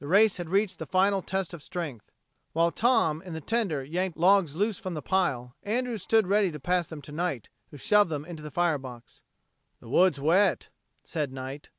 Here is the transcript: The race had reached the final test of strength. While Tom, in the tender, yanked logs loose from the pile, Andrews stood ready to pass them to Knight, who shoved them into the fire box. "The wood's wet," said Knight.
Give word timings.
The 0.00 0.06
race 0.06 0.36
had 0.36 0.50
reached 0.50 0.78
the 0.78 0.84
final 0.84 1.22
test 1.22 1.54
of 1.54 1.62
strength. 1.62 2.12
While 2.52 2.70
Tom, 2.72 3.22
in 3.22 3.32
the 3.32 3.40
tender, 3.40 3.82
yanked 3.82 4.18
logs 4.18 4.54
loose 4.54 4.78
from 4.78 4.92
the 4.92 5.00
pile, 5.00 5.56
Andrews 5.62 6.02
stood 6.02 6.26
ready 6.26 6.50
to 6.52 6.60
pass 6.60 6.86
them 6.88 7.00
to 7.00 7.10
Knight, 7.10 7.48
who 7.70 7.78
shoved 7.78 8.10
them 8.10 8.26
into 8.26 8.42
the 8.42 8.50
fire 8.50 8.76
box. 8.76 9.22
"The 9.80 9.88
wood's 9.88 10.20
wet," 10.20 10.68
said 11.04 11.32
Knight. 11.32 11.70